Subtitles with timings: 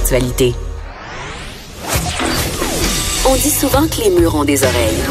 [0.00, 0.54] Actualité.
[3.26, 5.02] On dit souvent que les murs ont des oreilles.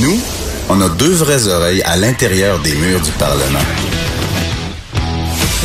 [0.00, 0.20] Nous,
[0.68, 3.64] on a deux vraies oreilles à l'intérieur des murs du Parlement.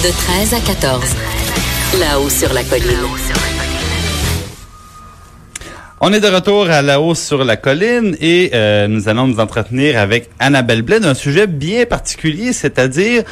[0.03, 1.03] De 13 à 14.
[1.99, 2.85] Là-haut sur la colline.
[6.01, 9.39] On est de retour à la hausse sur la colline et euh, nous allons nous
[9.39, 13.23] entretenir avec Annabelle Blais d'un sujet bien particulier, c'est-à-dire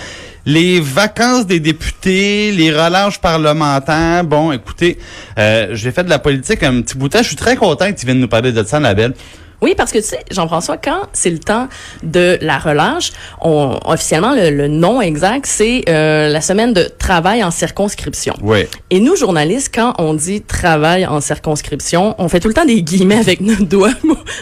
[0.45, 4.23] les vacances des députés, les relâches parlementaires.
[4.23, 4.97] Bon, écoutez,
[5.38, 7.23] euh, j'ai fait de la politique un petit bout de temps.
[7.23, 9.13] Je suis très content que tu viennes nous parler de ça, Annabelle.
[9.61, 11.69] Oui, parce que tu sais, Jean-François, quand c'est le temps
[12.03, 17.41] de la relâche, on, officiellement, le, le nom exact, c'est euh, la semaine de travail
[17.45, 18.33] en circonscription.
[18.41, 18.66] Oui.
[18.89, 22.81] Et nous, journalistes, quand on dit travail en circonscription, on fait tout le temps des
[22.83, 23.94] guillemets avec nos doigts,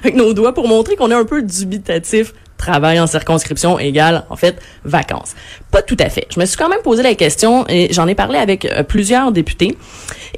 [0.01, 2.33] avec nos doigts pour montrer qu'on est un peu dubitatif.
[2.61, 5.33] Travail en circonscription égale, en fait, vacances.
[5.71, 6.27] Pas tout à fait.
[6.31, 9.31] Je me suis quand même posé la question et j'en ai parlé avec euh, plusieurs
[9.31, 9.75] députés.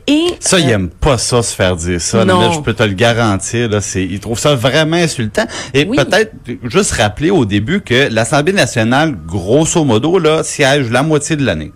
[0.07, 2.23] Et Ça, ils euh, aiment pas ça, se faire dire ça.
[2.23, 2.53] Non.
[2.53, 3.67] Je peux te le garantir.
[3.69, 5.45] Là, c'est, ils trouvent ça vraiment insultant.
[5.73, 5.97] Et Oui.
[5.97, 6.31] peut-être
[6.63, 11.73] juste rappeler au début que l'Assemblée nationale, grosso modo, là, siège la moitié de l'année.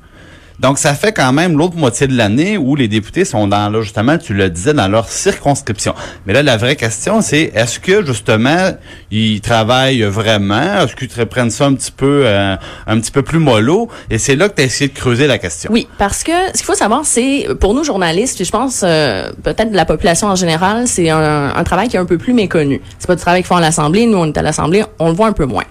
[0.60, 3.82] Donc, ça fait quand même l'autre moitié de l'année où les députés sont dans, là,
[3.82, 5.94] justement, tu le disais, dans leur circonscription.
[6.26, 8.72] Mais là, la vraie question, c'est est-ce que, justement,
[9.12, 10.82] ils travaillent vraiment?
[10.82, 12.56] Est-ce qu'ils te reprennent ça un petit peu, euh,
[12.88, 13.88] un petit peu plus mollo?
[14.10, 15.70] Et c'est là que tu as essayé de creuser la question.
[15.72, 19.30] Oui, parce que ce qu'il faut savoir, c'est pour nous journalistes, puis je pense euh,
[19.44, 22.82] peut-être la population en général, c'est un, un travail qui est un peu plus méconnu.
[22.98, 24.08] C'est pas du travail qu'ils font à l'Assemblée.
[24.08, 25.66] Nous, on est à l'Assemblée, on le voit un peu moins.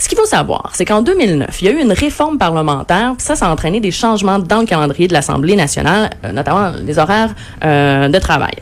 [0.00, 3.24] Ce qu'il faut savoir, c'est qu'en 2009, il y a eu une réforme parlementaire, puis
[3.24, 6.98] ça, ça a entraîné des changements dans le calendrier de l'Assemblée nationale, euh, notamment les
[6.98, 7.34] horaires
[7.64, 8.54] euh, de travail.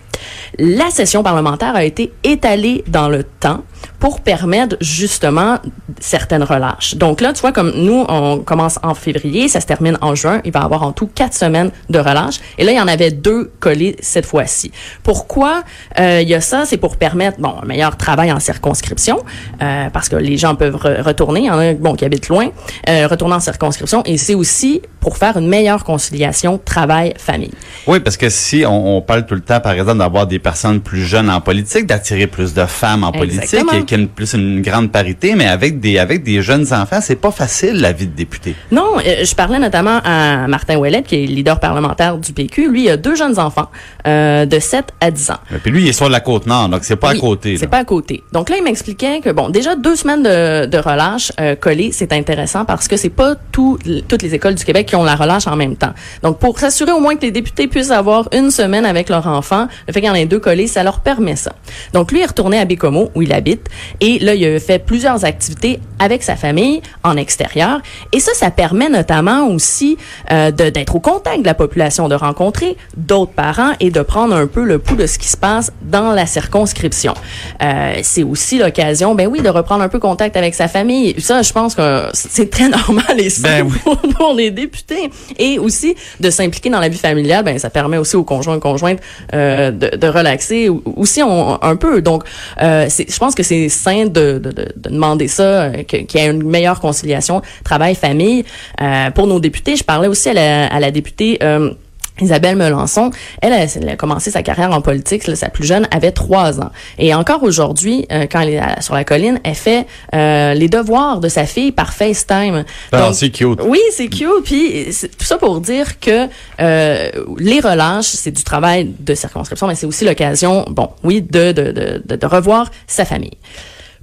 [0.59, 3.63] La session parlementaire a été étalée dans le temps
[3.99, 5.59] pour permettre justement
[6.01, 6.97] certaines relâches.
[6.97, 10.41] Donc là, tu vois, comme nous, on commence en février, ça se termine en juin,
[10.45, 12.41] il va y avoir en tout quatre semaines de relâche.
[12.59, 14.71] Et là, il y en avait deux collés cette fois-ci.
[15.03, 15.63] Pourquoi
[15.99, 16.65] euh, il y a ça?
[16.65, 19.21] C'est pour permettre, bon, un meilleur travail en circonscription,
[19.63, 22.29] euh, parce que les gens peuvent re- retourner, il y en a, bon, qui habitent
[22.29, 22.49] loin,
[22.89, 27.53] euh, retourner en circonscription, et c'est aussi pour faire une meilleure conciliation travail-famille.
[27.87, 31.05] Oui, parce que si on parle tout le temps, par exemple, d'avoir des personnes plus
[31.05, 33.73] jeunes en politique, d'attirer plus de femmes en politique, Exactement.
[33.73, 36.99] et qu'il y ait plus une grande parité, mais avec des avec des jeunes enfants,
[37.01, 38.57] c'est pas facile la vie de député.
[38.73, 42.71] Non, euh, je parlais notamment à Martin Ouellet, qui est leader parlementaire du PQ.
[42.71, 43.71] Lui, il a deux jeunes enfants
[44.09, 45.35] euh, de 7 à 10 ans.
[45.55, 47.57] Et puis lui, il est sur la côte nord, donc c'est pas Oui, à côté.
[47.57, 48.25] C'est pas à côté.
[48.33, 52.13] Donc là, il m'expliquait que bon, déjà deux semaines de, de relâche euh, collée, c'est
[52.13, 53.79] intéressant parce que c'est pas tout,
[54.09, 55.93] toutes les écoles du Québec qui ont la relâche en même temps.
[56.25, 59.69] Donc pour s'assurer au moins que les députés puissent avoir une semaine avec leur enfant,
[59.87, 61.53] le fait ait deux collés, ça leur permet ça.
[61.93, 63.67] Donc lui est retourné à Bécomo où il habite
[64.01, 67.81] et là il a fait plusieurs activités avec sa famille en extérieur
[68.13, 69.97] et ça, ça permet notamment aussi
[70.31, 74.47] euh, d'être au contact de la population, de rencontrer d'autres parents et de prendre un
[74.47, 77.15] peu le pouls de ce qui se passe dans la circonscription.
[77.63, 81.21] Euh, c'est aussi l'occasion, ben oui, de reprendre un peu contact avec sa famille.
[81.21, 83.79] Ça, je pense que c'est très normal sain Ben oui.
[83.85, 85.11] pour, pour les députés.
[85.39, 88.61] Et aussi de s'impliquer dans la vie familiale, ben ça permet aussi aux conjoints et
[88.61, 89.01] conjointes
[89.35, 92.03] euh, de, de relaxer aussi on- un peu.
[92.03, 92.25] Donc,
[92.63, 96.19] euh, je pense que c'est sain de, de, de, de demander ça, euh, qu'il y
[96.19, 98.45] ait une meilleure conciliation travail-famille.
[98.81, 101.39] Euh, pour nos députés, je parlais aussi à la, à la députée...
[101.43, 101.73] Euh,
[102.21, 103.11] Isabelle Melançon,
[103.43, 106.71] elle, elle, a commencé sa carrière en politique, là, sa plus jeune avait trois ans.
[106.99, 110.69] Et encore aujourd'hui, euh, quand elle est à- sur la colline, elle fait euh, les
[110.69, 112.65] devoirs de sa fille par FaceTime.
[112.93, 113.61] Ah, c'est cute.
[113.65, 114.29] Oui, c'est cute.
[114.45, 114.87] Puis
[115.19, 116.27] tout ça pour dire que
[116.61, 121.53] euh, les relâches, c'est du travail de circonscription, mais c'est aussi l'occasion, bon, oui, de,
[121.53, 123.37] de, de, de revoir sa famille.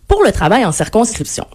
[0.08, 1.46] Pour le travail en circonscription,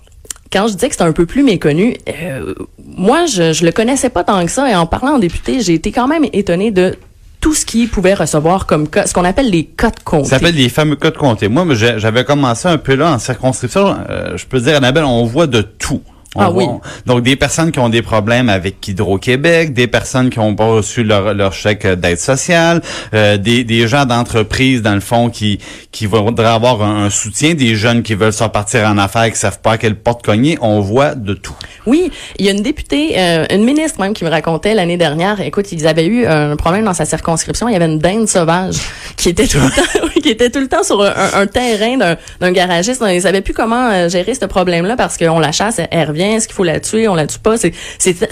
[0.52, 2.54] quand je disais que c'était un peu plus méconnu, euh,
[2.84, 4.70] moi, je, je le connaissais pas tant que ça.
[4.70, 6.94] Et en parlant en député, j'ai été quand même étonnée de
[7.40, 10.28] tout ce qu'il pouvait recevoir comme co- ce qu'on appelle les codes comptés.
[10.28, 11.48] Ça s'appelle les fameux codes comtés.
[11.48, 13.96] Moi, j'avais commencé un peu là en circonscription.
[14.10, 16.02] Euh, je peux dire, Annabelle, on voit de tout.
[16.34, 16.66] On Ah oui.
[17.06, 21.04] Donc, des personnes qui ont des problèmes avec Hydro-Québec, des personnes qui ont pas reçu
[21.04, 22.80] leur, leur chèque d'aide sociale,
[23.14, 25.58] euh, des, des gens d'entreprise, dans le fond, qui,
[25.90, 29.38] qui voudraient avoir un, un soutien, des jeunes qui veulent se repartir en affaires, qui
[29.38, 30.58] savent pas à quelle porte cogner.
[30.60, 31.54] On voit de tout.
[31.86, 35.40] Oui, il y a une députée, euh, une ministre même qui me racontait l'année dernière,
[35.40, 38.76] écoute, ils avaient eu un problème dans sa circonscription, il y avait une dinde sauvage
[39.16, 39.70] qui était tout le
[40.00, 43.02] temps, qui était tout le temps sur un, un terrain d'un, d'un garagiste.
[43.08, 46.48] Ils savaient plus comment euh, gérer ce problème-là parce qu'on la chasse, elle, elle est-ce
[46.48, 47.72] qu'il faut la tuer, on la tue pas, c'est,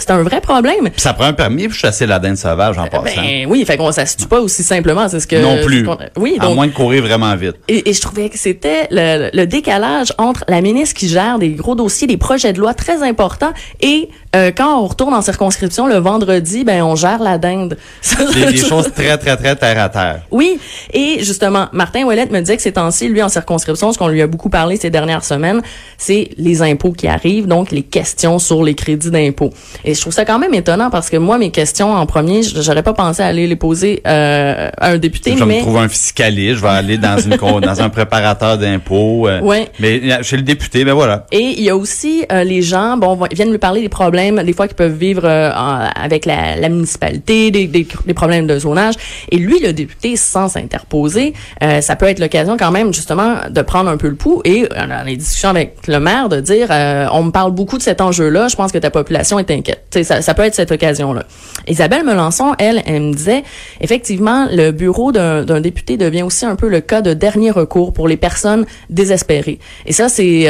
[0.09, 0.89] un vrai problème.
[0.89, 3.21] Puis ça prend un permis pour chasser la dinde sauvage en passant.
[3.21, 5.87] Ben oui, fait qu'on ça se tue pas aussi simplement, c'est ce que non plus.
[6.17, 7.55] Oui, à donc moins de courir vraiment vite.
[7.67, 11.49] et, et je trouvais que c'était le, le décalage entre la ministre qui gère des
[11.49, 15.87] gros dossiers, des projets de loi très importants, et euh, quand on retourne en circonscription
[15.87, 17.77] le vendredi, ben on gère la dinde.
[18.33, 20.21] Des, des choses très, très, très terre à terre.
[20.31, 20.59] Oui,
[20.93, 24.21] et justement, Martin Ouellette me disait que ces temps-ci, lui, en circonscription, ce qu'on lui
[24.21, 25.61] a beaucoup parlé ces dernières semaines,
[25.97, 29.51] c'est les impôts qui arrivent, donc les questions sur les crédits d'impôts.
[29.83, 32.83] Et je trouve ça quand même étonnant parce que moi, mes questions en premier, j'aurais
[32.83, 35.57] pas pensé aller les poser euh, à un député, Je vais mais...
[35.57, 39.27] me trouver un fiscaliste, je vais aller dans une dans un préparateur d'impôts.
[39.27, 39.69] euh, Ouais.
[39.79, 41.25] Mais euh, chez le député, ben voilà.
[41.31, 44.53] Et il y a aussi euh, les gens, bon, viennent lui parler des problèmes, des
[44.53, 48.95] fois qu'ils peuvent vivre euh, avec la, municipalité, des, problèmes de zonage.
[49.31, 51.33] Et lui, le député, sans s'interposer,
[51.63, 54.63] euh, ça peut être l'occasion quand même justement de prendre un peu le pouls et
[54.63, 56.69] euh, dans les discussions avec le maire de dire,
[57.13, 59.83] on me parle beaucoup de cet enjeu-là, je pense que ta population est inquiète.
[60.03, 61.23] Ça, ça peut être cette occasion-là.
[61.67, 63.43] Isabelle Melançon, elle, elle me disait,
[63.79, 68.07] effectivement, le bureau d'un député devient aussi un peu le cas de dernier recours pour
[68.07, 69.59] les personnes désespérées.
[69.85, 70.47] Et ça, c'est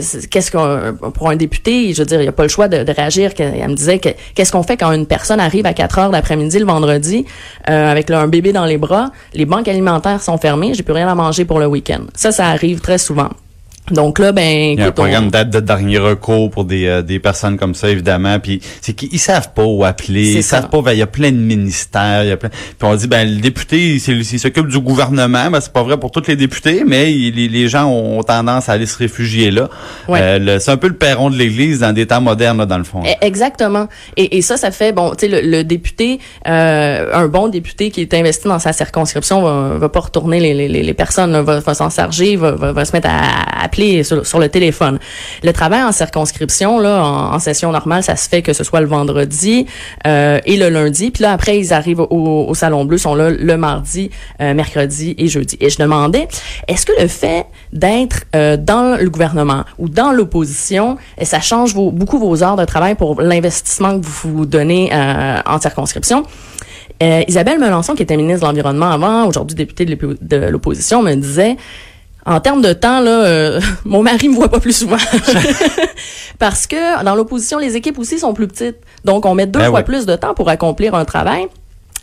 [0.00, 2.68] c'est- qu'est-ce qu'on pour un député, je veux dire, il n'y a pas le choix
[2.68, 3.09] de, de réagir.
[3.18, 6.58] Elle me disait que qu'est-ce qu'on fait quand une personne arrive à 4 heures d'après-midi
[6.58, 7.24] le vendredi
[7.68, 11.08] euh, avec un bébé dans les bras, les banques alimentaires sont fermées, j'ai plus rien
[11.08, 12.02] à manger pour le week-end.
[12.14, 13.30] Ça, ça arrive très souvent.
[13.90, 16.64] Donc là, ben, Il y a un écoute, on- programme d'aide de dernier recours pour
[16.64, 18.38] des, euh, des personnes comme ça, évidemment.
[18.38, 20.34] Puis c'est qu'ils ils savent pas où appeler.
[20.34, 20.60] Ils ça.
[20.60, 20.80] savent pas.
[20.80, 22.22] ben, il y a plein de ministères.
[22.22, 22.50] Il y a plein.
[22.50, 25.50] Puis on dit ben le député, il s'occupe du gouvernement.
[25.50, 28.68] Ben c'est pas vrai pour tous les députés, mais il- les, les gens ont tendance
[28.68, 29.68] à aller se réfugier là.
[30.08, 30.20] Ouais.
[30.22, 32.84] Euh, c'est un peu le perron de l'Église dans des temps modernes là, dans le
[32.84, 33.02] fond.
[33.04, 33.88] Eh, Exactement.
[34.16, 37.90] Et, et ça, ça fait bon, tu sais, le, le député, euh, un bon député
[37.90, 41.42] qui est investi dans sa circonscription va, va pas retourner les, les, les personnes, là,
[41.42, 43.64] va, va s'en charger, va, va, va se mettre à
[44.02, 44.98] sur, le téléphone.
[45.42, 48.86] Le travail en circonscription, là, en, session normale, ça se fait que ce soit le
[48.86, 49.66] vendredi
[50.06, 51.10] euh, et le lundi.
[51.10, 55.28] Puis là, après, ils arrivent au, Salon Bleu, sont là le mardi, euh, mercredi et
[55.28, 55.56] jeudi.
[55.60, 56.28] Et je demandais,
[56.68, 62.18] est-ce que le fait d'être euh, dans le gouvernement ou dans l'opposition, ça change beaucoup
[62.18, 64.90] vos heures de travail pour l'investissement que vous vous donnez
[65.46, 66.24] en circonscription?
[67.02, 71.56] Isabelle Melançon, qui était ministre de l'Environnement avant, aujourd'hui députée de l'opposition, me disait
[72.26, 74.96] en termes de temps, là, euh, mon mari me voit pas plus souvent.
[76.38, 78.76] Parce que dans l'opposition, les équipes aussi sont plus petites.
[79.04, 81.46] Donc, on met deux Ben fois plus de temps pour accomplir un travail.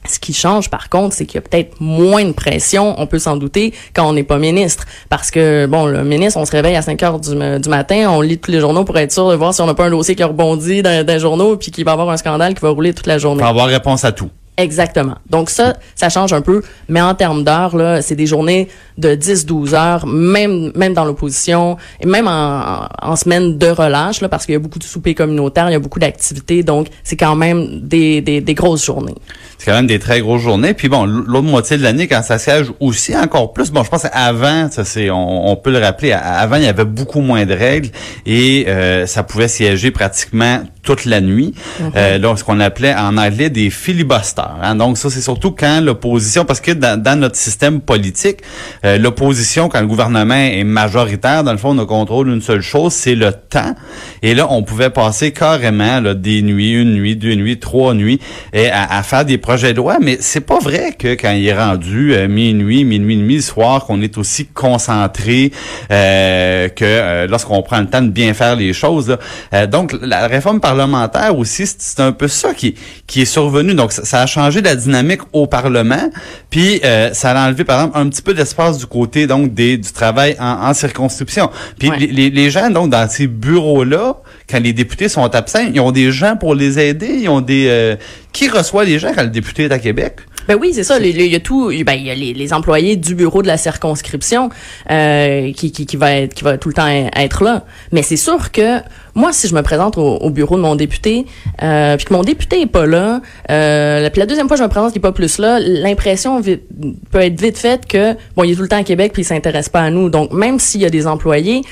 [0.08, 3.20] Ce qui change, par contre, c'est qu'il y a peut-être moins de pression, on peut
[3.20, 4.86] s'en douter, quand on n'est pas ministre.
[5.10, 8.08] Parce que, bon, le ministre, on se réveille à 5 heures du, ma- du matin,
[8.12, 9.90] on lit tous les journaux pour être sûr de voir si on n'a pas un
[9.90, 12.62] dossier qui rebondit dans, dans les journaux, puis qu'il va y avoir un scandale qui
[12.62, 13.40] va rouler toute la journée.
[13.40, 14.30] Pour avoir réponse à tout.
[14.58, 15.16] Exactement.
[15.30, 18.68] Donc ça, ça change un peu, mais en termes d'heures, là, c'est des journées
[18.98, 24.30] de 10-12 heures, même même dans l'opposition, et même en, en semaine de relâche, là,
[24.30, 27.18] parce qu'il y a beaucoup de soupers communautaires, il y a beaucoup d'activités, donc c'est
[27.18, 29.14] quand même des, des, des grosses journées.
[29.60, 30.74] C'est quand même des très grosses journées.
[30.74, 33.72] Puis bon, l'autre moitié de l'année, quand ça siège aussi encore plus.
[33.72, 36.86] Bon, je pense qu'avant, ça c'est, on, on peut le rappeler, avant il y avait
[36.86, 37.90] beaucoup moins de règles
[38.26, 41.54] et euh, ça pouvait siéger pratiquement toute la nuit.
[41.96, 44.47] Euh, là, ce qu'on appelait en anglais des filibusters.
[44.62, 44.76] Hein.
[44.76, 48.38] Donc ça, c'est surtout quand l'opposition, parce que dans, dans notre système politique,
[48.86, 52.94] euh, l'opposition, quand le gouvernement est majoritaire, dans le fond, ne contrôle une seule chose,
[52.94, 53.76] c'est le temps.
[54.22, 58.20] Et là, on pouvait passer carrément là, des nuits, une nuit, deux nuits, trois nuits,
[58.54, 59.98] et à, à faire des projets de loi.
[60.02, 63.86] Mais c'est pas vrai que quand il est rendu euh, minuit, minuit et demi soir,
[63.86, 65.52] qu'on est aussi concentré
[65.92, 69.10] euh, que euh, lorsqu'on prend le temps de bien faire les choses.
[69.10, 69.18] là.
[69.54, 72.76] Euh, donc, la réforme parlementaire aussi, c'est- un peu ça qui,
[73.08, 73.74] qui est survenu.
[73.74, 76.10] Donc, ça, ça a la dynamique au Parlement,
[76.50, 79.78] puis euh, ça a enlevé, par exemple, un petit peu d'espace du côté donc des,
[79.78, 81.50] du travail en, en circonscription.
[81.80, 81.98] Puis Ouais.
[81.98, 84.18] les, les- gens, donc, dans ces bureaux-là,
[84.50, 87.66] quand les députés sont absents, ils ont des gens pour les aider, ils ont des...
[87.68, 87.96] euh,
[88.32, 90.18] qui reçoit les gens quand le député est à Québec?
[90.48, 90.98] Ben oui, c'est ça.
[91.00, 91.70] Il y a tout.
[91.86, 94.50] Ben il y a les, les employés du bureau de la circonscription
[94.90, 97.66] euh, qui, qui, qui va être qui va tout le temps être là.
[97.92, 98.80] Mais c'est sûr que
[99.18, 101.26] Moi, si je me présente au, au bureau de mon député,
[101.64, 103.20] euh, puis que mon député est pas là,
[103.50, 106.40] euh, puis la deuxième fois que je me présente, il est pas plus là, l'impression
[106.40, 109.26] peut être vite faite que bon, il est tout le temps à Québec puis il
[109.26, 110.12] s'intéresse pas à nous.
[110.12, 111.64] Donc même s'il y a des employés,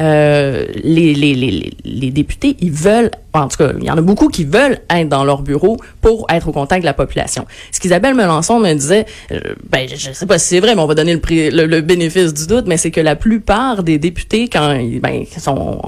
[0.00, 4.00] euh, les, les, les, les- députés, ils veulent, en tout cas, il y en a
[4.00, 7.44] beaucoup qui veulent être dans leur bureau pour être au contact de la population.
[7.70, 10.86] Ce qu'Isabelle Melançon me disait, euh, ben, je, sais pas si c'est vrai, mais on
[10.86, 14.48] va donner le, prix, le, bénéfice du doute, mais c'est que la plupart des députés,
[14.48, 15.82] quand ils ben, sont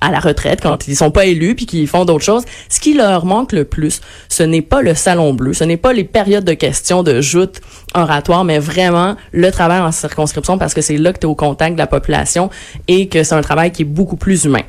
[0.00, 2.94] à la retraite, quand ils sont pas élus puis qu'ils font d'autres choses, ce qui
[2.94, 6.44] leur manque le plus, ce n'est pas le salon bleu, ce n'est pas les périodes
[6.44, 7.60] de questions de joutes
[7.94, 11.74] oratoires, mais vraiment le travail en circonscription parce que c'est là que tu au contact
[11.74, 12.50] de la population
[12.88, 14.62] et que c'est un travail qui est beaucoup plus humain.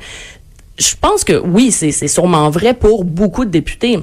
[0.78, 3.98] Je pense que oui, c'est sûrement vrai pour beaucoup de députés.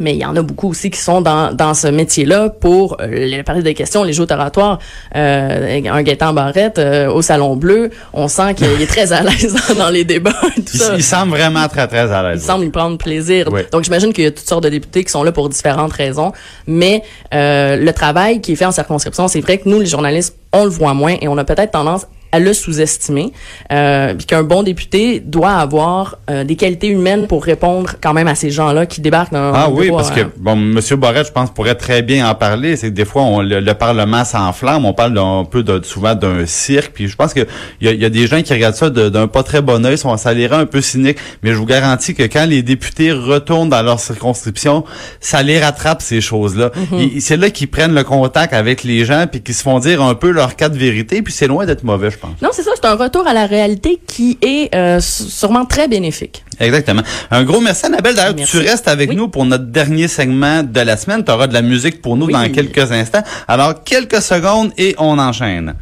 [0.00, 3.06] Mais il y en a beaucoup aussi qui sont dans, dans ce métier-là pour euh,
[3.06, 4.78] les périodes de questions, les jeux oratoires.
[5.14, 9.54] Euh, un Gaétan Barrette euh, au Salon Bleu, on sent qu'il est très à l'aise
[9.78, 10.94] dans les débats et tout Il, ça.
[10.96, 12.42] il semble vraiment très, très à Il l'aise.
[12.44, 13.48] semble y prendre plaisir.
[13.52, 13.60] Oui.
[13.70, 16.32] Donc, j'imagine qu'il y a toutes sortes de députés qui sont là pour différentes raisons.
[16.66, 20.36] Mais euh, le travail qui est fait en circonscription, c'est vrai que nous, les journalistes,
[20.52, 23.32] on le voit moins et on a peut-être tendance à le sous-estimer.
[23.70, 28.26] Euh, puis qu'un bon député doit avoir euh, des qualités humaines pour répondre quand même
[28.26, 31.24] à ces gens-là qui débarquent dans Ah un oui, parce que euh, bon, Monsieur Borrell,
[31.24, 32.74] je pense, pourrait très bien en parler.
[32.76, 34.84] C'est que des fois, on, le, le Parlement s'enflamme.
[34.84, 36.92] On parle d'un peu de, souvent d'un cirque.
[36.92, 37.46] Puis je pense que
[37.80, 39.96] il y y a des gens qui regardent ça d'un pas très bon œil.
[39.96, 41.18] Ça ça les rend un peu cyniques.
[41.44, 44.84] Mais je vous garantis que quand les députés retournent dans leur circonscription,
[45.20, 46.72] ça les rattrape ces choses-là.
[46.98, 50.02] Et C'est là qu'ils prennent le contact avec les gens puis qu'ils se font dire
[50.02, 51.22] un peu leur cas de vérité.
[51.22, 52.42] Puis c'est loin d'être mauvais, je pense.
[52.42, 56.44] Non, c'est ça, c'est un retour à la réalité qui est euh, sûrement très bénéfique.
[56.60, 57.02] Exactement.
[57.30, 58.14] Un gros merci, Annabelle.
[58.14, 59.16] D'ailleurs, tu restes avec Oui.
[59.16, 61.24] nous pour notre dernier segment de la semaine.
[61.24, 62.32] Tu auras de la musique pour nous Oui.
[62.32, 63.22] dans quelques instants.
[63.48, 65.74] Alors, quelques secondes et on enchaîne.